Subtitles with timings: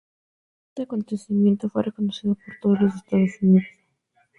[0.01, 3.67] Debido a este acontecimiento fue reconocido por todo los Estados Unidos.